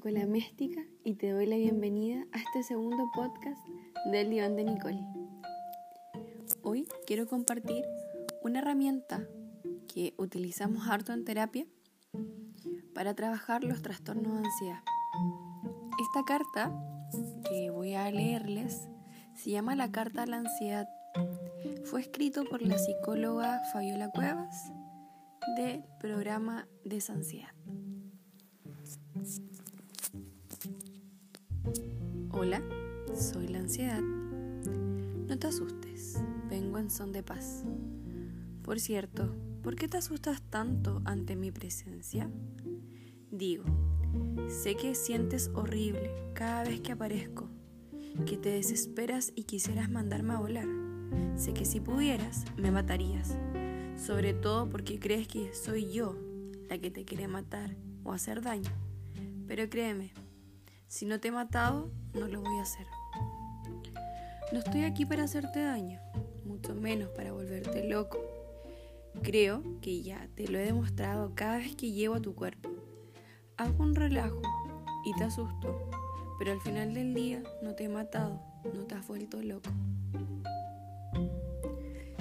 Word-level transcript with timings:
Nicola 0.00 0.24
Méstica 0.24 0.80
y 1.04 1.16
te 1.16 1.28
doy 1.28 1.44
la 1.44 1.56
bienvenida 1.56 2.26
a 2.32 2.38
este 2.38 2.62
segundo 2.62 3.10
podcast 3.14 3.60
del 4.10 4.30
Diván 4.30 4.56
de 4.56 4.64
Nicole. 4.64 5.04
Hoy 6.62 6.88
quiero 7.06 7.26
compartir 7.26 7.84
una 8.42 8.60
herramienta 8.60 9.28
que 9.92 10.14
utilizamos 10.16 10.88
harto 10.88 11.12
en 11.12 11.26
terapia 11.26 11.66
para 12.94 13.12
trabajar 13.12 13.62
los 13.62 13.82
trastornos 13.82 14.40
de 14.40 14.46
ansiedad. 14.46 14.82
Esta 16.00 16.24
carta 16.24 16.72
que 17.50 17.68
voy 17.68 17.92
a 17.92 18.10
leerles 18.10 18.88
se 19.34 19.50
llama 19.50 19.76
La 19.76 19.92
Carta 19.92 20.22
a 20.22 20.26
la 20.26 20.38
Ansiedad. 20.38 20.88
Fue 21.84 22.00
escrito 22.00 22.44
por 22.44 22.62
la 22.62 22.78
psicóloga 22.78 23.60
Fabiola 23.70 24.08
Cuevas 24.08 24.72
del 25.58 25.84
programa 25.98 26.66
Desansiedad. 26.86 27.52
Hola, 32.42 32.62
soy 33.14 33.48
la 33.48 33.58
ansiedad. 33.58 34.00
No 34.00 35.38
te 35.38 35.46
asustes, 35.46 36.22
vengo 36.48 36.78
en 36.78 36.88
son 36.88 37.12
de 37.12 37.22
paz. 37.22 37.64
Por 38.62 38.80
cierto, 38.80 39.36
¿por 39.62 39.76
qué 39.76 39.88
te 39.88 39.98
asustas 39.98 40.40
tanto 40.48 41.02
ante 41.04 41.36
mi 41.36 41.50
presencia? 41.50 42.30
Digo, 43.30 43.64
sé 44.48 44.74
que 44.74 44.94
sientes 44.94 45.50
horrible 45.52 46.10
cada 46.32 46.64
vez 46.64 46.80
que 46.80 46.92
aparezco, 46.92 47.50
que 48.24 48.38
te 48.38 48.48
desesperas 48.48 49.34
y 49.36 49.44
quisieras 49.44 49.90
mandarme 49.90 50.32
a 50.32 50.38
volar. 50.38 50.68
Sé 51.36 51.52
que 51.52 51.66
si 51.66 51.78
pudieras, 51.78 52.46
me 52.56 52.70
matarías, 52.70 53.36
sobre 53.98 54.32
todo 54.32 54.66
porque 54.70 54.98
crees 54.98 55.28
que 55.28 55.52
soy 55.52 55.92
yo 55.92 56.16
la 56.70 56.78
que 56.78 56.90
te 56.90 57.04
quiere 57.04 57.28
matar 57.28 57.76
o 58.02 58.14
hacer 58.14 58.40
daño. 58.40 58.70
Pero 59.46 59.68
créeme, 59.68 60.14
si 60.90 61.06
no 61.06 61.20
te 61.20 61.28
he 61.28 61.30
matado, 61.30 61.88
no 62.14 62.26
lo 62.26 62.40
voy 62.42 62.58
a 62.58 62.62
hacer. 62.62 62.84
No 64.52 64.58
estoy 64.58 64.82
aquí 64.82 65.06
para 65.06 65.22
hacerte 65.22 65.62
daño, 65.62 66.00
mucho 66.44 66.74
menos 66.74 67.10
para 67.10 67.32
volverte 67.32 67.88
loco. 67.88 68.18
Creo 69.22 69.62
que 69.80 70.02
ya 70.02 70.28
te 70.34 70.48
lo 70.48 70.58
he 70.58 70.64
demostrado 70.64 71.32
cada 71.36 71.58
vez 71.58 71.76
que 71.76 71.92
llevo 71.92 72.16
a 72.16 72.20
tu 72.20 72.34
cuerpo. 72.34 72.70
Hago 73.56 73.84
un 73.84 73.94
relajo 73.94 74.42
y 75.04 75.14
te 75.14 75.22
asusto, 75.22 75.88
pero 76.40 76.50
al 76.50 76.60
final 76.60 76.92
del 76.92 77.14
día 77.14 77.40
no 77.62 77.76
te 77.76 77.84
he 77.84 77.88
matado, 77.88 78.42
no 78.74 78.82
te 78.84 78.96
has 78.96 79.06
vuelto 79.06 79.40
loco. 79.40 79.70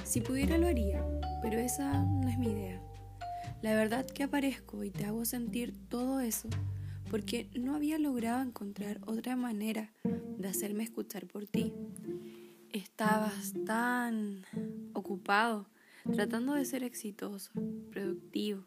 Si 0.03 0.21
pudiera 0.21 0.59
lo 0.59 0.67
haría, 0.67 1.03
pero 1.41 1.57
esa 1.57 2.03
no 2.03 2.29
es 2.29 2.37
mi 2.37 2.51
idea. 2.51 2.79
La 3.63 3.73
verdad 3.73 4.05
que 4.05 4.23
aparezco 4.23 4.83
y 4.83 4.91
te 4.91 5.05
hago 5.05 5.25
sentir 5.25 5.73
todo 5.89 6.19
eso 6.19 6.49
porque 7.09 7.49
no 7.59 7.75
había 7.75 7.97
logrado 7.97 8.41
encontrar 8.41 8.99
otra 9.05 9.35
manera 9.35 9.91
de 10.03 10.47
hacerme 10.47 10.83
escuchar 10.83 11.27
por 11.27 11.47
ti. 11.47 11.73
Estabas 12.71 13.53
tan 13.65 14.43
ocupado 14.93 15.67
tratando 16.13 16.53
de 16.53 16.65
ser 16.65 16.83
exitoso, 16.83 17.51
productivo 17.91 18.63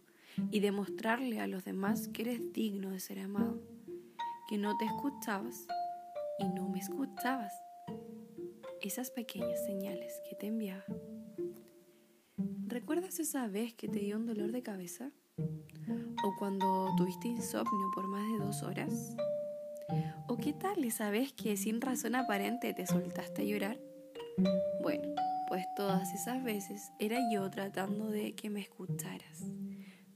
y 0.50 0.60
demostrarle 0.60 1.40
a 1.40 1.46
los 1.46 1.64
demás 1.64 2.08
que 2.08 2.22
eres 2.22 2.52
digno 2.52 2.90
de 2.90 3.00
ser 3.00 3.20
amado, 3.20 3.60
que 4.48 4.58
no 4.58 4.76
te 4.76 4.86
escuchabas 4.86 5.66
y 6.38 6.48
no 6.48 6.68
me 6.68 6.78
escuchabas. 6.78 7.52
Esas 8.80 9.10
pequeñas 9.10 9.64
señales 9.64 10.20
que 10.28 10.36
te 10.36 10.46
enviaba. 10.46 10.84
¿Recuerdas 12.66 13.20
esa 13.20 13.46
vez 13.46 13.74
que 13.74 13.88
te 13.88 14.00
dio 14.00 14.16
un 14.16 14.26
dolor 14.26 14.50
de 14.50 14.62
cabeza? 14.62 15.12
¿O 16.24 16.34
cuando 16.38 16.94
tuviste 16.96 17.28
insomnio 17.28 17.90
por 17.94 18.06
más 18.06 18.22
de 18.30 18.44
dos 18.44 18.62
horas? 18.62 19.16
¿O 20.28 20.36
qué 20.36 20.52
tal 20.52 20.84
esa 20.84 21.10
vez 21.10 21.32
que 21.32 21.56
sin 21.56 21.80
razón 21.80 22.14
aparente 22.14 22.72
te 22.74 22.86
soltaste 22.86 23.42
a 23.42 23.44
llorar? 23.44 23.80
Bueno, 24.82 25.08
pues 25.48 25.64
todas 25.76 26.12
esas 26.14 26.42
veces 26.42 26.92
era 26.98 27.18
yo 27.32 27.50
tratando 27.50 28.08
de 28.08 28.34
que 28.34 28.50
me 28.50 28.60
escucharas, 28.60 29.44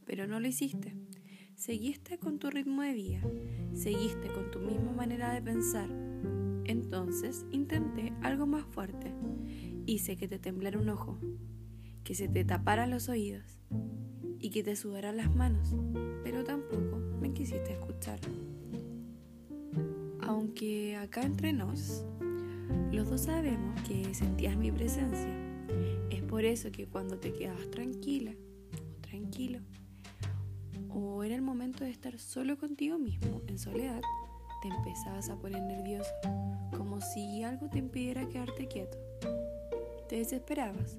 pero 0.05 0.27
no 0.27 0.41
lo 0.41 0.47
hiciste. 0.47 0.95
Seguiste 1.55 2.19
con 2.19 2.39
tu 2.39 2.51
ritmo 2.51 2.83
de 2.83 2.93
vida, 2.93 3.21
seguiste 3.75 4.29
con 4.29 4.51
tu 4.51 4.61
misma 4.61 4.93
manera 4.93 5.33
de 5.33 5.43
pensar. 5.43 5.89
Entonces 6.65 7.47
intenté 7.51 8.13
algo 8.23 8.47
más 8.47 8.65
fuerte. 8.65 9.13
Hice 9.87 10.17
que 10.17 10.29
te 10.29 10.39
temblara 10.39 10.79
un 10.79 10.89
ojo, 10.89 11.19
que 12.05 12.15
se 12.15 12.29
te 12.29 12.45
taparan 12.45 12.91
los 12.91 13.09
oídos 13.09 13.57
y 14.41 14.51
que 14.51 14.63
te 14.63 14.77
sudaran 14.77 15.17
las 15.17 15.35
manos, 15.35 15.75
pero 16.23 16.45
tampoco 16.45 16.99
me 17.21 17.33
quisiste 17.33 17.73
escuchar. 17.73 18.21
Aunque 20.21 20.97
acá 20.97 21.23
entre 21.23 21.53
nos, 21.53 22.05
los 22.93 23.09
dos 23.09 23.23
sabemos 23.23 23.81
que 23.83 24.15
sentías 24.15 24.57
mi 24.57 24.71
presencia. 24.73 25.33
Es 26.11 26.23
por 26.23 26.45
eso 26.45 26.71
que 26.73 26.87
cuando 26.87 27.19
te 27.19 27.33
quedabas 27.33 27.71
tranquila 27.71 28.33
o 28.33 29.01
tranquilo, 29.01 29.61
o 30.89 31.23
era 31.23 31.35
el 31.35 31.43
momento 31.43 31.85
de 31.85 31.91
estar 31.91 32.19
solo 32.19 32.57
contigo 32.59 32.99
mismo, 32.99 33.43
en 33.47 33.59
soledad, 33.59 34.01
te 34.63 34.69
empezabas 34.69 35.29
a 35.29 35.37
poner 35.37 35.63
nervioso, 35.63 36.11
como 36.77 37.01
si 37.01 37.43
algo 37.43 37.69
te 37.69 37.79
impidiera 37.79 38.29
quedarte 38.29 38.67
quieto. 38.67 38.99
Te 40.09 40.17
desesperabas 40.17 40.99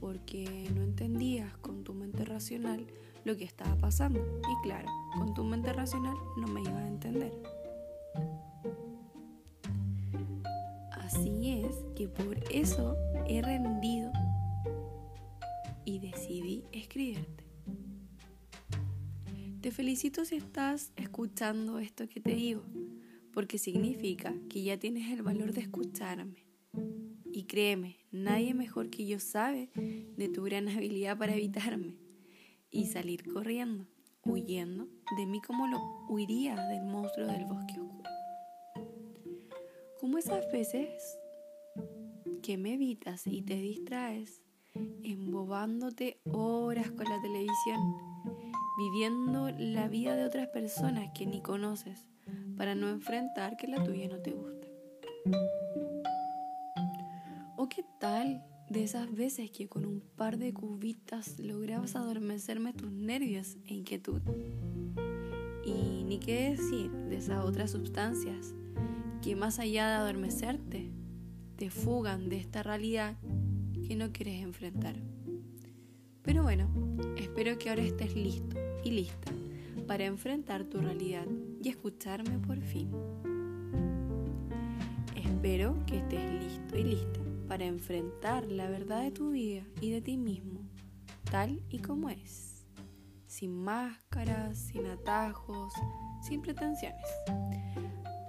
porque 0.00 0.70
no 0.74 0.82
entendías 0.82 1.56
con 1.58 1.84
tu 1.84 1.94
mente 1.94 2.24
racional 2.24 2.86
lo 3.24 3.36
que 3.36 3.44
estaba 3.44 3.76
pasando. 3.76 4.20
Y 4.20 4.62
claro, 4.62 4.88
con 5.16 5.34
tu 5.34 5.44
mente 5.44 5.72
racional 5.72 6.16
no 6.38 6.48
me 6.48 6.62
iba 6.62 6.78
a 6.78 6.88
entender. 6.88 7.32
Así 10.92 11.62
es 11.62 11.76
que 11.96 12.08
por 12.08 12.38
eso 12.52 12.96
he 13.26 13.42
rendido 13.42 14.12
y 15.84 15.98
decidí 16.00 16.64
escribirte. 16.72 17.44
Te 19.60 19.72
felicito 19.72 20.24
si 20.24 20.36
estás 20.36 20.92
escuchando 20.96 21.78
esto 21.78 22.08
que 22.08 22.20
te 22.20 22.34
digo, 22.34 22.62
porque 23.32 23.58
significa 23.58 24.34
que 24.48 24.62
ya 24.62 24.78
tienes 24.78 25.10
el 25.10 25.22
valor 25.22 25.52
de 25.52 25.62
escucharme 25.62 26.46
y 27.32 27.44
créeme, 27.44 27.97
nadie 28.10 28.54
mejor 28.54 28.90
que 28.90 29.06
yo 29.06 29.18
sabe 29.20 29.70
de 29.74 30.28
tu 30.28 30.42
gran 30.44 30.68
habilidad 30.68 31.18
para 31.18 31.34
evitarme 31.34 31.96
y 32.70 32.86
salir 32.86 33.32
corriendo, 33.32 33.86
huyendo 34.24 34.88
de 35.16 35.26
mí 35.26 35.40
como 35.40 35.66
lo 35.66 35.78
huiría 36.08 36.56
del 36.68 36.84
monstruo 36.84 37.26
del 37.26 37.44
bosque 37.44 37.80
oscuro. 37.80 38.10
Como 40.00 40.18
esas 40.18 40.50
veces 40.52 41.18
que 42.42 42.56
me 42.56 42.74
evitas 42.74 43.26
y 43.26 43.42
te 43.42 43.54
distraes, 43.54 44.42
embobándote 45.02 46.20
horas 46.32 46.90
con 46.90 47.04
la 47.04 47.20
televisión, 47.20 47.80
viviendo 48.78 49.50
la 49.50 49.88
vida 49.88 50.14
de 50.14 50.24
otras 50.24 50.48
personas 50.48 51.10
que 51.14 51.26
ni 51.26 51.42
conoces, 51.42 52.06
para 52.56 52.74
no 52.74 52.88
enfrentar 52.88 53.56
que 53.56 53.68
la 53.68 53.82
tuya 53.82 54.08
no 54.08 54.20
te 54.20 54.32
gusta. 54.32 54.68
¿O 57.68 57.70
qué 57.70 57.84
tal 57.98 58.42
de 58.70 58.82
esas 58.82 59.14
veces 59.14 59.50
que 59.50 59.68
con 59.68 59.84
un 59.84 60.00
par 60.00 60.38
de 60.38 60.54
cubitas 60.54 61.38
lograbas 61.38 61.96
adormecerme 61.96 62.72
tus 62.72 62.90
nervios 62.90 63.58
e 63.66 63.74
inquietud? 63.74 64.22
Y 65.66 66.02
ni 66.04 66.18
qué 66.18 66.48
decir 66.48 66.90
de 66.90 67.18
esas 67.18 67.44
otras 67.44 67.72
sustancias 67.72 68.54
que 69.20 69.36
más 69.36 69.58
allá 69.58 69.86
de 69.86 69.94
adormecerte, 69.96 70.90
te 71.56 71.68
fugan 71.68 72.30
de 72.30 72.38
esta 72.38 72.62
realidad 72.62 73.18
que 73.86 73.96
no 73.96 74.12
quieres 74.12 74.42
enfrentar. 74.42 74.96
Pero 76.22 76.44
bueno, 76.44 76.70
espero 77.18 77.58
que 77.58 77.68
ahora 77.68 77.82
estés 77.82 78.16
listo 78.16 78.56
y 78.82 78.92
lista 78.92 79.30
para 79.86 80.06
enfrentar 80.06 80.64
tu 80.64 80.78
realidad 80.78 81.26
y 81.62 81.68
escucharme 81.68 82.38
por 82.38 82.62
fin. 82.62 82.90
Espero 85.14 85.76
que 85.84 85.98
estés 85.98 86.32
listo 86.32 86.78
y 86.78 86.84
lista 86.84 87.27
para 87.48 87.64
enfrentar 87.64 88.46
la 88.46 88.68
verdad 88.68 89.02
de 89.02 89.10
tu 89.10 89.30
vida 89.30 89.64
y 89.80 89.90
de 89.90 90.02
ti 90.02 90.16
mismo, 90.16 90.60
tal 91.30 91.62
y 91.70 91.78
como 91.78 92.10
es, 92.10 92.66
sin 93.26 93.52
máscaras, 93.52 94.58
sin 94.58 94.86
atajos, 94.86 95.72
sin 96.22 96.42
pretensiones. 96.42 97.06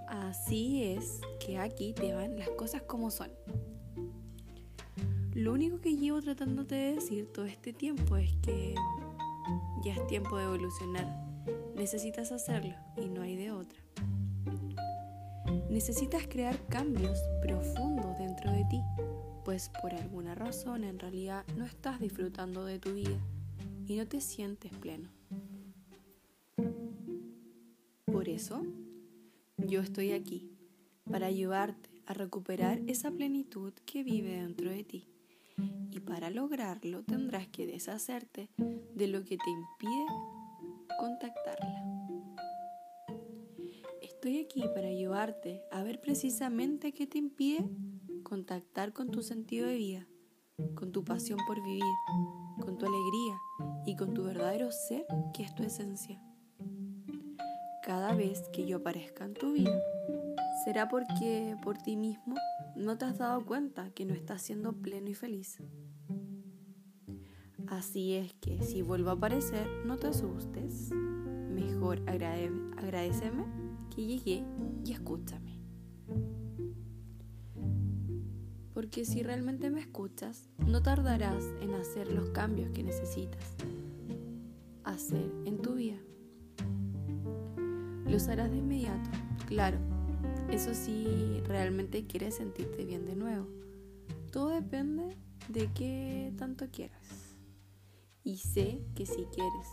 Así 0.08 0.84
es 0.84 1.20
que 1.46 1.60
aquí 1.60 1.94
te 1.94 2.14
van 2.14 2.38
las 2.38 2.50
cosas 2.52 2.82
como 2.84 3.12
son. 3.12 3.30
Lo 5.34 5.54
único 5.54 5.80
que 5.80 5.96
llevo 5.96 6.22
tratándote 6.22 6.76
de 6.76 6.96
decir 6.96 7.32
todo 7.32 7.46
este 7.46 7.74
tiempo 7.74 8.18
es 8.18 8.36
que 8.38 8.74
ya 9.84 9.94
es 9.94 10.08
tiempo 10.08 10.38
de 10.38 10.46
evolucionar. 10.46 11.08
Necesitas 11.76 12.32
hacerlo 12.32 12.76
y 12.98 13.08
no 13.08 13.22
hay 13.22 13.36
de 13.36 13.52
otra. 13.52 13.80
Necesitas 15.70 16.28
crear 16.28 16.58
cambios 16.68 17.20
profundos 17.42 18.18
dentro 18.18 18.52
de 18.52 18.66
ti, 18.66 18.82
pues 19.50 19.72
por 19.82 19.96
alguna 19.96 20.36
razón 20.36 20.84
en 20.84 21.00
realidad 21.00 21.44
no 21.58 21.66
estás 21.66 22.00
disfrutando 22.00 22.66
de 22.66 22.78
tu 22.78 22.94
vida 22.94 23.18
y 23.88 23.96
no 23.96 24.06
te 24.06 24.22
sientes 24.22 24.72
pleno. 24.74 25.10
Por 28.06 28.30
eso 28.30 28.62
yo 29.58 29.82
estoy 29.82 30.12
aquí 30.12 30.52
para 31.10 31.26
ayudarte 31.26 31.90
a 32.06 32.14
recuperar 32.14 32.80
esa 32.86 33.10
plenitud 33.10 33.74
que 33.88 34.04
vive 34.04 34.40
dentro 34.40 34.70
de 34.70 34.84
ti. 34.84 35.08
Y 35.90 36.00
para 36.00 36.30
lograrlo 36.30 37.02
tendrás 37.02 37.48
que 37.48 37.66
deshacerte 37.66 38.52
de 38.56 39.08
lo 39.08 39.24
que 39.24 39.38
te 39.38 39.50
impide 39.50 40.06
contactarla. 41.00 41.84
Estoy 44.04 44.42
aquí 44.42 44.62
para 44.76 44.90
ayudarte 44.90 45.64
a 45.72 45.82
ver 45.82 46.00
precisamente 46.00 46.92
qué 46.92 47.08
te 47.08 47.18
impide 47.18 47.68
contactar 48.30 48.94
con 48.94 49.10
tu 49.10 49.24
sentido 49.24 49.68
de 49.68 49.76
vida, 49.76 50.08
con 50.76 50.92
tu 50.92 51.04
pasión 51.04 51.40
por 51.48 51.62
vivir, 51.64 51.84
con 52.62 52.78
tu 52.78 52.86
alegría 52.86 53.36
y 53.88 53.96
con 53.96 54.14
tu 54.14 54.24
verdadero 54.24 54.72
ser 54.72 55.08
que 55.34 55.42
es 55.42 55.56
tu 55.56 55.64
esencia. 55.64 56.22
Cada 57.84 58.14
vez 58.14 58.48
que 58.54 58.68
yo 58.68 58.78
aparezca 58.78 59.26
en 59.26 59.34
tu 59.34 59.54
vida, 59.54 59.82
será 60.64 60.88
porque 60.88 61.58
por 61.64 61.80
ti 61.80 61.98
mismo 61.98 62.36
no 62.76 63.00
te 63.00 63.06
has 63.06 63.18
dado 63.18 63.44
cuenta 63.44 63.90
que 63.90 64.06
no 64.06 64.14
estás 64.14 64.44
siendo 64.44 64.74
pleno 64.74 65.10
y 65.10 65.16
feliz. 65.16 65.58
Así 67.68 68.14
es 68.14 68.34
que 68.36 68.62
si 68.62 68.84
vuelvo 68.84 69.10
a 69.10 69.14
aparecer, 69.14 69.68
no 69.88 69.98
te 69.98 70.08
asustes. 70.08 70.92
Mejor 70.92 72.00
agradeceme 72.08 73.46
que 73.90 74.06
llegué 74.06 74.44
y 74.86 74.92
escúchame. 74.92 75.59
Porque 78.80 79.04
si 79.04 79.24
realmente 79.24 79.70
me 79.70 79.82
escuchas, 79.82 80.48
no 80.66 80.82
tardarás 80.82 81.44
en 81.60 81.74
hacer 81.74 82.10
los 82.14 82.30
cambios 82.30 82.72
que 82.72 82.82
necesitas 82.82 83.44
hacer 84.86 85.30
en 85.44 85.62
tu 85.62 85.74
vida. 85.74 85.98
Los 88.08 88.30
harás 88.30 88.50
de 88.50 88.56
inmediato, 88.56 89.10
claro. 89.48 89.78
Eso 90.50 90.74
sí, 90.74 91.42
realmente 91.46 92.08
quieres 92.08 92.36
sentirte 92.36 92.86
bien 92.86 93.06
de 93.06 93.18
nuevo. 93.18 93.48
Todo 94.32 94.48
depende 94.48 95.18
de 95.50 95.70
qué 95.74 96.32
tanto 96.38 96.70
quieras. 96.72 97.36
Y 98.24 98.38
sé 98.38 98.80
que 98.96 99.06
sí 99.06 99.28
quieres, 99.36 99.68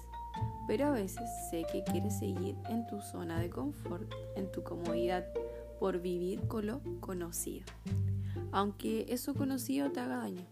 pero 0.67 0.87
a 0.87 0.91
veces 0.91 1.31
sé 1.53 1.65
que 1.71 1.85
quieres 1.85 2.19
seguir 2.19 2.57
en 2.69 2.85
tu 2.89 3.01
zona 3.01 3.39
de 3.39 3.51
confort, 3.51 4.13
en 4.35 4.51
tu 4.51 4.65
comodidad, 4.65 5.25
por 5.79 6.01
vivir 6.01 6.49
con 6.49 6.67
lo 6.67 6.81
conocido, 6.99 7.67
aunque 8.53 9.07
eso 9.09 9.35
conocido 9.35 9.91
te 9.91 10.01
haga 10.01 10.17
daño. 10.17 10.47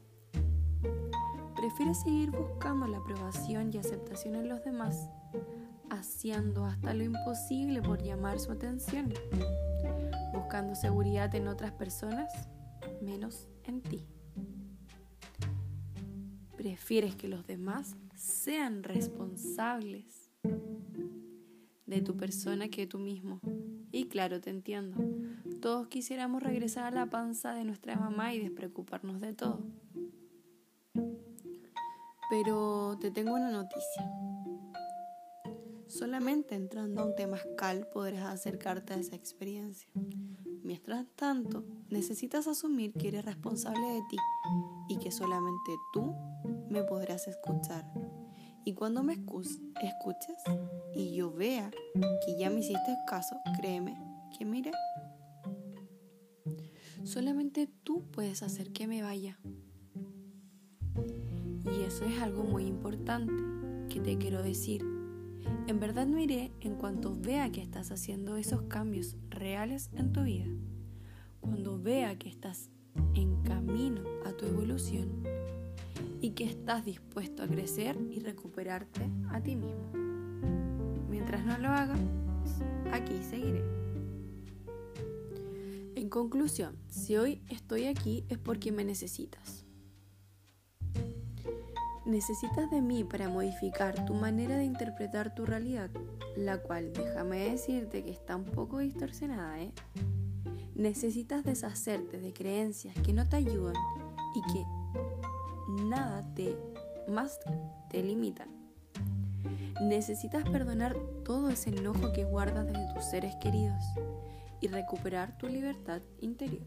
Prefieres 1.56 2.02
seguir 2.02 2.30
buscando 2.30 2.86
la 2.86 2.98
aprobación 2.98 3.72
y 3.72 3.78
aceptación 3.78 4.34
en 4.34 4.48
los 4.48 4.62
demás, 4.64 5.08
haciendo 5.90 6.64
hasta 6.64 6.92
lo 6.92 7.04
imposible 7.04 7.80
por 7.80 8.02
llamar 8.02 8.38
su 8.38 8.52
atención, 8.52 9.12
buscando 10.32 10.74
seguridad 10.74 11.34
en 11.34 11.48
otras 11.48 11.72
personas, 11.72 12.30
menos 13.00 13.48
en 13.64 13.80
ti. 13.80 14.06
Prefieres 16.56 17.16
que 17.16 17.28
los 17.28 17.46
demás 17.46 17.96
sean 18.14 18.82
responsables 18.82 20.30
de 21.86 22.00
tu 22.02 22.16
persona 22.16 22.68
que 22.68 22.86
tú 22.86 22.98
mismo. 22.98 23.40
Y 23.92 24.06
claro, 24.08 24.40
te 24.40 24.50
entiendo. 24.50 24.98
Todos 25.64 25.88
quisiéramos 25.88 26.42
regresar 26.42 26.84
a 26.84 26.90
la 26.90 27.06
panza 27.06 27.54
de 27.54 27.64
nuestra 27.64 27.96
mamá 27.96 28.34
y 28.34 28.38
despreocuparnos 28.38 29.18
de 29.22 29.32
todo. 29.32 29.60
Pero 32.28 32.98
te 33.00 33.10
tengo 33.10 33.32
una 33.32 33.50
noticia. 33.50 34.12
Solamente 35.86 36.54
entrando 36.54 37.00
a 37.00 37.06
un 37.06 37.16
temazcal 37.16 37.88
podrás 37.94 38.26
acercarte 38.26 38.92
a 38.92 38.98
esa 38.98 39.16
experiencia. 39.16 39.88
Mientras 40.62 41.06
tanto, 41.16 41.64
necesitas 41.88 42.46
asumir 42.46 42.92
que 42.92 43.08
eres 43.08 43.24
responsable 43.24 43.86
de 43.86 44.02
ti 44.10 44.18
y 44.90 44.98
que 44.98 45.10
solamente 45.10 45.72
tú 45.94 46.14
me 46.68 46.82
podrás 46.82 47.26
escuchar. 47.26 47.90
Y 48.66 48.74
cuando 48.74 49.02
me 49.02 49.14
escuches 49.14 50.36
y 50.94 51.14
yo 51.14 51.32
vea 51.32 51.70
que 52.26 52.36
ya 52.36 52.50
me 52.50 52.60
hiciste 52.60 52.98
caso, 53.06 53.40
créeme 53.58 53.96
que 54.36 54.44
mire, 54.44 54.72
solamente 57.04 57.68
tú 57.82 58.02
puedes 58.10 58.42
hacer 58.42 58.72
que 58.72 58.86
me 58.86 59.02
vaya. 59.02 59.38
Y 61.76 61.82
eso 61.82 62.04
es 62.04 62.20
algo 62.20 62.44
muy 62.44 62.64
importante 62.64 63.32
que 63.88 64.00
te 64.00 64.18
quiero 64.18 64.42
decir. 64.42 64.84
En 65.66 65.80
verdad 65.80 66.06
no 66.06 66.18
iré 66.18 66.52
en 66.60 66.74
cuanto 66.74 67.14
vea 67.14 67.50
que 67.50 67.62
estás 67.62 67.90
haciendo 67.90 68.36
esos 68.36 68.62
cambios 68.62 69.16
reales 69.28 69.90
en 69.94 70.12
tu 70.12 70.22
vida. 70.22 70.46
Cuando 71.40 71.78
vea 71.78 72.18
que 72.18 72.28
estás 72.28 72.70
en 73.14 73.42
camino 73.42 74.02
a 74.24 74.32
tu 74.32 74.46
evolución 74.46 75.22
y 76.20 76.30
que 76.30 76.44
estás 76.44 76.84
dispuesto 76.84 77.42
a 77.42 77.46
crecer 77.46 77.98
y 78.10 78.20
recuperarte 78.20 79.02
a 79.30 79.42
ti 79.42 79.56
mismo. 79.56 79.90
Mientras 81.10 81.44
no 81.44 81.58
lo 81.58 81.68
hagas, 81.68 82.00
aquí 82.92 83.22
seguiré. 83.22 83.83
En 86.04 86.10
conclusión, 86.10 86.76
si 86.90 87.16
hoy 87.16 87.40
estoy 87.48 87.86
aquí 87.86 88.26
es 88.28 88.36
porque 88.36 88.72
me 88.72 88.84
necesitas 88.84 89.64
necesitas 92.04 92.70
de 92.70 92.82
mí 92.82 93.04
para 93.04 93.30
modificar 93.30 94.04
tu 94.04 94.12
manera 94.12 94.58
de 94.58 94.66
interpretar 94.66 95.34
tu 95.34 95.46
realidad, 95.46 95.88
la 96.36 96.58
cual, 96.58 96.92
déjame 96.92 97.48
decirte 97.48 98.04
que 98.04 98.10
está 98.10 98.36
un 98.36 98.44
poco 98.44 98.80
distorsionada, 98.80 99.62
¿eh? 99.62 99.72
Necesitas 100.74 101.42
deshacerte 101.42 102.20
de 102.20 102.34
creencias 102.34 102.94
que 102.96 103.14
no 103.14 103.26
te 103.26 103.36
ayudan 103.36 103.76
y 104.34 104.52
que 104.52 104.66
nada 105.84 106.22
te 106.34 106.54
más 107.08 107.40
te 107.88 108.02
limitan. 108.02 108.48
Necesitas 109.80 110.46
perdonar 110.50 110.98
todo 111.24 111.48
ese 111.48 111.70
enojo 111.70 112.12
que 112.12 112.24
guardas 112.24 112.66
desde 112.66 112.92
tus 112.92 113.04
seres 113.06 113.34
queridos 113.36 113.82
y 114.60 114.68
recuperar 114.68 115.36
tu 115.38 115.48
libertad 115.48 116.02
interior. 116.20 116.66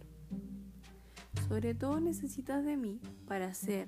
Sobre 1.48 1.75
todo 1.75 2.00
necesitas 2.00 2.66
de 2.66 2.78
mí 2.78 3.00
para 3.25 3.54
ser 3.54 3.88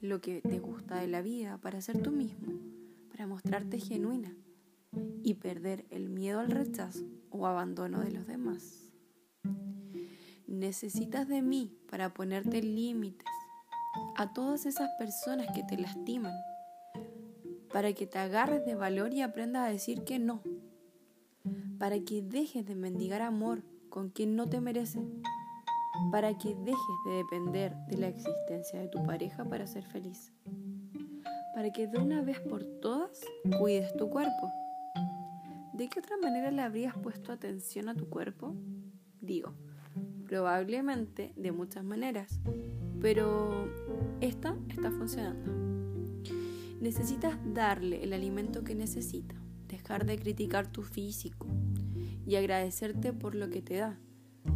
lo 0.00 0.20
que 0.20 0.40
te 0.40 0.58
gusta 0.58 0.96
de 0.96 1.08
la 1.08 1.22
vida, 1.22 1.58
para 1.58 1.80
ser 1.80 2.00
tú 2.02 2.10
mismo, 2.10 2.52
para 3.10 3.26
mostrarte 3.26 3.78
genuina 3.78 4.34
y 5.22 5.34
perder 5.34 5.86
el 5.90 6.08
miedo 6.10 6.40
al 6.40 6.50
rechazo 6.50 7.04
o 7.30 7.46
abandono 7.46 8.00
de 8.00 8.10
los 8.10 8.26
demás. 8.26 8.90
Necesitas 10.46 11.28
de 11.28 11.42
mí 11.42 11.78
para 11.88 12.12
ponerte 12.12 12.62
límites 12.62 13.26
a 14.16 14.32
todas 14.32 14.66
esas 14.66 14.90
personas 14.98 15.48
que 15.54 15.62
te 15.62 15.76
lastiman, 15.76 16.34
para 17.72 17.92
que 17.92 18.06
te 18.06 18.18
agarres 18.18 18.64
de 18.64 18.74
valor 18.74 19.12
y 19.14 19.22
aprendas 19.22 19.68
a 19.68 19.72
decir 19.72 20.04
que 20.04 20.18
no, 20.18 20.42
para 21.82 21.98
que 21.98 22.22
dejes 22.22 22.64
de 22.64 22.76
mendigar 22.76 23.22
amor 23.22 23.64
con 23.88 24.10
quien 24.10 24.36
no 24.36 24.48
te 24.48 24.60
merece 24.60 25.00
para 26.12 26.38
que 26.38 26.54
dejes 26.54 26.96
de 27.04 27.10
depender 27.10 27.74
de 27.88 27.96
la 27.96 28.06
existencia 28.06 28.78
de 28.78 28.86
tu 28.86 29.02
pareja 29.02 29.44
para 29.44 29.66
ser 29.66 29.84
feliz. 29.84 30.32
Para 31.56 31.72
que 31.72 31.88
de 31.88 31.98
una 31.98 32.22
vez 32.22 32.38
por 32.38 32.62
todas 32.62 33.20
cuides 33.58 33.96
tu 33.96 34.08
cuerpo. 34.10 34.52
¿De 35.72 35.88
qué 35.88 35.98
otra 35.98 36.16
manera 36.18 36.52
le 36.52 36.62
habrías 36.62 36.96
puesto 36.96 37.32
atención 37.32 37.88
a 37.88 37.96
tu 37.96 38.08
cuerpo? 38.08 38.54
Digo, 39.20 39.52
probablemente 40.28 41.32
de 41.34 41.50
muchas 41.50 41.82
maneras, 41.82 42.38
pero 43.00 43.68
esta 44.20 44.56
está 44.68 44.92
funcionando. 44.92 45.50
Necesitas 46.80 47.36
darle 47.52 48.04
el 48.04 48.12
alimento 48.12 48.62
que 48.62 48.76
necesita, 48.76 49.34
dejar 49.66 50.06
de 50.06 50.16
criticar 50.16 50.68
tu 50.68 50.84
físico 50.84 51.48
y 52.26 52.36
agradecerte 52.36 53.12
por 53.12 53.34
lo 53.34 53.50
que 53.50 53.62
te 53.62 53.76
da 53.76 53.98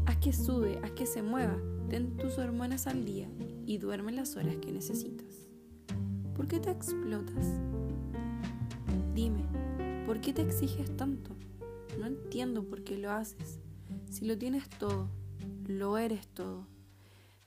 Haz 0.07 0.17
que 0.19 0.33
sube, 0.33 0.79
haz 0.83 0.91
que 0.93 1.07
se 1.07 1.23
mueva, 1.23 1.57
ten 1.89 2.17
tus 2.17 2.39
hormonas 2.39 2.87
al 2.87 3.05
día 3.05 3.29
y 3.67 3.79
duerme 3.79 4.13
las 4.13 4.37
horas 4.37 4.57
que 4.57 4.73
necesitas. 4.73 5.49
¿Por 6.35 6.49
qué 6.49 6.59
te 6.61 6.71
explotas? 6.71 7.47
Dime, 9.15 9.45
¿por 10.07 10.21
qué 10.21 10.33
te 10.33 10.43
exiges 10.43 10.97
tanto? 10.97 11.37
No 11.99 12.07
entiendo 12.07 12.65
por 12.65 12.83
qué 12.83 12.99
lo 12.99 13.11
haces. 13.11 13.61
Si 14.11 14.27
lo 14.27 14.37
tienes 14.37 14.69
todo, 14.69 15.09
lo 15.67 15.99
eres 15.99 16.27
todo. 16.29 16.67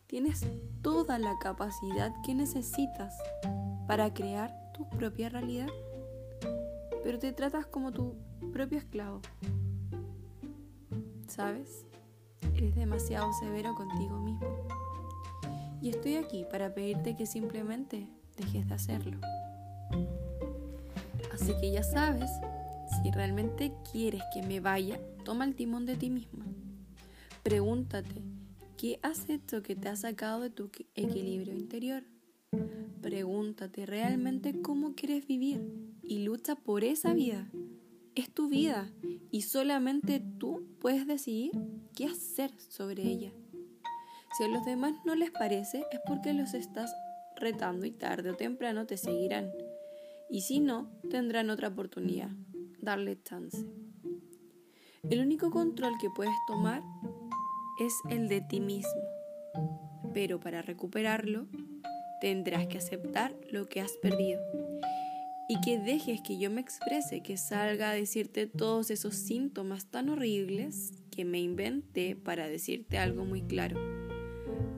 Tienes 0.07 0.45
toda 0.81 1.19
la 1.19 1.37
capacidad 1.39 2.11
que 2.25 2.33
necesitas 2.33 3.13
para 3.87 4.13
crear 4.13 4.53
tu 4.73 4.89
propia 4.89 5.29
realidad, 5.29 5.69
pero 7.03 7.19
te 7.19 7.31
tratas 7.31 7.67
como 7.67 7.91
tu 7.91 8.15
propio 8.51 8.79
esclavo. 8.79 9.21
¿Sabes? 11.29 11.85
Eres 12.55 12.75
demasiado 12.75 13.31
severo 13.33 13.75
contigo 13.75 14.19
mismo. 14.19 14.47
Y 15.79 15.89
estoy 15.89 16.15
aquí 16.15 16.43
para 16.51 16.73
pedirte 16.73 17.15
que 17.15 17.27
simplemente 17.27 18.07
dejes 18.35 18.67
de 18.67 18.73
hacerlo. 18.73 19.19
Así 21.31 21.53
que 21.61 21.71
ya 21.71 21.83
sabes, 21.83 22.31
si 23.01 23.11
realmente 23.11 23.71
quieres 23.91 24.23
que 24.33 24.41
me 24.41 24.59
vaya, 24.59 24.99
toma 25.23 25.45
el 25.45 25.55
timón 25.55 25.85
de 25.85 25.95
ti 25.95 26.09
misma. 26.09 26.45
Pregúntate, 27.43 28.23
¿qué 28.75 28.99
has 29.03 29.29
hecho 29.29 29.61
que 29.61 29.75
te 29.75 29.87
ha 29.87 29.95
sacado 29.95 30.41
de 30.41 30.49
tu 30.49 30.71
equilibrio 30.95 31.53
interior? 31.53 32.03
Pregúntate 33.01 33.85
realmente 33.85 34.61
cómo 34.61 34.95
quieres 34.95 35.27
vivir 35.27 35.61
y 36.01 36.23
lucha 36.23 36.55
por 36.55 36.83
esa 36.83 37.13
vida. 37.13 37.47
Es 38.19 38.33
tu 38.33 38.49
vida 38.49 38.91
y 39.31 39.43
solamente 39.43 40.21
tú 40.39 40.67
puedes 40.81 41.07
decidir 41.07 41.51
qué 41.95 42.03
hacer 42.03 42.51
sobre 42.67 43.03
ella. 43.03 43.31
Si 44.37 44.43
a 44.43 44.49
los 44.49 44.65
demás 44.65 44.91
no 45.05 45.15
les 45.15 45.31
parece 45.31 45.85
es 45.89 46.01
porque 46.05 46.33
los 46.33 46.53
estás 46.53 46.93
retando 47.37 47.85
y 47.85 47.91
tarde 47.91 48.31
o 48.31 48.35
temprano 48.35 48.85
te 48.85 48.97
seguirán. 48.97 49.49
Y 50.29 50.41
si 50.41 50.59
no, 50.59 50.91
tendrán 51.09 51.49
otra 51.49 51.69
oportunidad. 51.69 52.31
Darle 52.81 53.23
chance. 53.23 53.65
El 55.09 55.21
único 55.21 55.49
control 55.49 55.93
que 56.01 56.09
puedes 56.09 56.35
tomar 56.45 56.83
es 57.79 57.93
el 58.09 58.27
de 58.27 58.41
ti 58.41 58.59
mismo. 58.59 59.01
Pero 60.13 60.41
para 60.41 60.61
recuperarlo, 60.61 61.47
tendrás 62.19 62.67
que 62.67 62.79
aceptar 62.79 63.33
lo 63.49 63.65
que 63.67 63.79
has 63.79 63.93
perdido. 64.01 64.41
Y 65.49 65.59
que 65.61 65.79
dejes 65.79 66.21
que 66.21 66.37
yo 66.37 66.51
me 66.51 66.61
exprese, 66.61 67.23
que 67.23 67.35
salga 67.35 67.89
a 67.89 67.95
decirte 67.95 68.45
todos 68.45 68.91
esos 68.91 69.15
síntomas 69.15 69.87
tan 69.87 70.07
horribles 70.09 70.93
que 71.09 71.25
me 71.25 71.39
inventé 71.39 72.15
para 72.15 72.47
decirte 72.47 72.99
algo 72.99 73.25
muy 73.25 73.41
claro. 73.41 73.77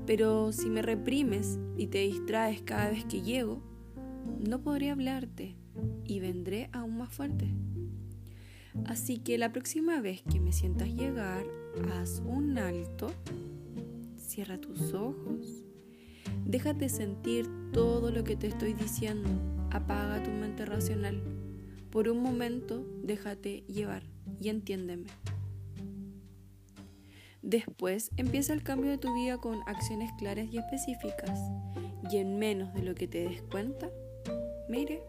Pero 0.08 0.54
si 0.54 0.70
me 0.70 0.82
reprimes 0.82 1.60
y 1.78 1.88
te 1.88 2.00
distraes 2.00 2.62
cada 2.62 2.90
vez 2.90 3.04
que 3.04 3.22
llego, 3.22 3.62
no 4.40 4.62
podré 4.62 4.92
hablarte 4.92 5.58
y 6.06 6.20
vendré 6.22 6.70
aún 6.72 6.98
más 6.98 7.14
fuerte. 7.14 7.50
Así 8.86 9.18
que 9.18 9.38
la 9.38 9.52
próxima 9.52 10.00
vez 10.00 10.22
que 10.24 10.40
me 10.40 10.54
sientas 10.54 10.90
llegar, 10.94 11.44
haz 11.94 12.22
un 12.26 12.58
alto, 12.58 13.12
cierra 14.16 14.58
tus 14.58 14.94
ojos, 14.94 15.66
déjate 16.46 16.88
sentir 16.88 17.48
todo 17.74 18.12
lo 18.12 18.24
que 18.24 18.38
te 18.38 18.48
estoy 18.48 18.74
diciendo, 18.74 19.30
apaga 19.72 20.22
tu 20.22 20.32
mente 20.32 20.66
racional. 20.66 21.22
Por 21.90 22.08
un 22.08 22.22
momento, 22.22 22.86
déjate 23.04 23.64
llevar 23.68 24.04
y 24.40 24.50
entiéndeme. 24.50 25.08
Después 27.42 28.12
empieza 28.18 28.54
el 28.54 28.64
cambio 28.64 28.92
de 28.92 28.98
tu 28.98 29.14
vida 29.16 29.38
con 29.38 29.62
acciones 29.66 30.12
claras 30.20 30.48
y 30.52 30.58
específicas. 30.58 31.40
Y 32.10 32.18
en 32.18 32.38
menos 32.38 32.74
de 32.74 32.84
lo 32.84 32.94
que 32.94 33.08
te 33.08 33.28
des 33.28 33.42
cuenta, 33.42 33.90
mire, 34.70 35.02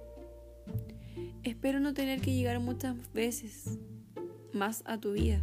espero 1.42 1.78
no 1.80 1.94
tener 1.94 2.20
que 2.20 2.32
llegar 2.32 2.58
muchas 2.60 2.96
veces 3.12 3.78
más 4.52 4.82
a 4.86 4.98
tu 4.98 5.12
vida, 5.12 5.40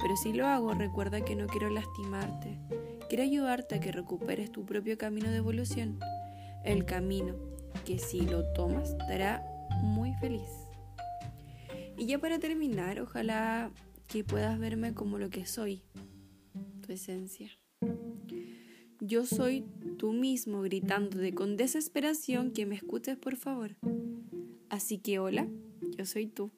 pero 0.00 0.16
si 0.16 0.32
lo 0.32 0.46
hago. 0.46 0.74
Recuerda 0.74 1.24
que 1.24 1.36
no 1.36 1.46
quiero 1.46 1.70
lastimarte, 1.70 2.58
quiero 3.08 3.22
ayudarte 3.24 3.76
a 3.76 3.80
que 3.80 3.92
recuperes 3.92 4.50
tu 4.52 4.66
propio 4.66 4.98
camino 4.98 5.30
de 5.30 5.36
evolución, 5.36 5.98
el 6.64 6.84
camino 6.84 7.55
que 7.84 7.98
si 7.98 8.20
lo 8.20 8.44
tomas 8.52 8.96
te 8.98 9.14
hará 9.14 9.44
muy 9.82 10.12
feliz. 10.14 10.48
Y 11.98 12.06
ya 12.06 12.18
para 12.18 12.38
terminar, 12.38 13.00
ojalá 13.00 13.70
que 14.06 14.22
puedas 14.24 14.58
verme 14.58 14.94
como 14.94 15.18
lo 15.18 15.30
que 15.30 15.46
soy, 15.46 15.82
esencia. 16.92 17.50
Yo 19.00 19.26
soy 19.26 19.64
tú 19.98 20.12
mismo 20.12 20.62
gritándote 20.62 21.34
con 21.34 21.56
desesperación 21.56 22.52
que 22.52 22.66
me 22.66 22.74
escuches 22.74 23.16
por 23.16 23.36
favor. 23.36 23.76
Así 24.68 24.98
que 24.98 25.18
hola, 25.18 25.48
yo 25.96 26.06
soy 26.06 26.26
tú, 26.26 26.50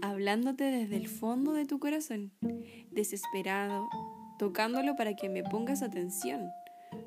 hablándote 0.00 0.64
desde 0.64 0.96
el 0.96 1.08
fondo 1.08 1.52
de 1.52 1.66
tu 1.66 1.78
corazón, 1.78 2.32
desesperado, 2.90 3.88
tocándolo 4.38 4.96
para 4.96 5.16
que 5.16 5.28
me 5.28 5.42
pongas 5.42 5.82
atención. 5.82 6.48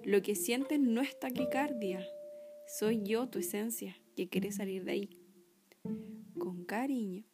Lo 0.03 0.21
que 0.21 0.35
sientes 0.35 0.79
no 0.79 1.01
es 1.01 1.17
taquicardia, 1.19 2.05
soy 2.69 3.01
yo 3.03 3.27
tu 3.27 3.39
esencia 3.39 3.95
que 4.15 4.29
quiere 4.29 4.51
salir 4.51 4.85
de 4.85 4.91
ahí. 4.91 5.09
Con 6.37 6.65
cariño, 6.65 7.25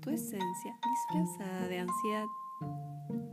tu 0.00 0.10
esencia 0.10 0.78
disfrazada 1.10 1.66
de 1.66 1.80
ansiedad. 1.80 3.23